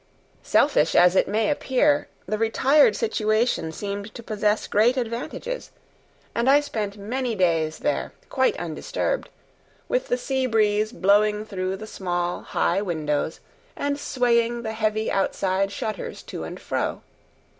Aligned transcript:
Selfish 0.41 0.95
as 0.95 1.15
it 1.15 1.27
may 1.27 1.47
appear, 1.51 2.07
the 2.25 2.39
retired 2.39 2.95
situation 2.95 3.71
seemed 3.71 4.11
to 4.15 4.23
possess 4.23 4.65
great 4.65 4.97
advantages, 4.97 5.69
and 6.33 6.49
I 6.49 6.59
spent 6.59 6.97
many 6.97 7.35
days 7.35 7.77
there 7.77 8.11
quite 8.27 8.57
undisturbed, 8.57 9.29
with 9.87 10.07
the 10.07 10.17
sea 10.17 10.47
breeze 10.47 10.91
blowing 10.91 11.45
through 11.45 11.75
the 11.77 11.85
small, 11.85 12.41
high 12.41 12.81
windows 12.81 13.41
and 13.75 13.99
swaying 13.99 14.63
the 14.63 14.73
heavy 14.73 15.11
outside 15.11 15.71
shutters 15.71 16.23
to 16.23 16.45
and 16.45 16.59
fro. 16.59 17.03